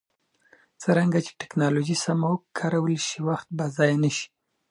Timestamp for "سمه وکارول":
2.05-2.95